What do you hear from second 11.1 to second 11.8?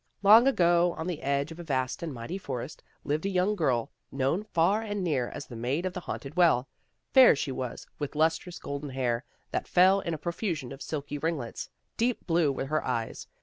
ringlets.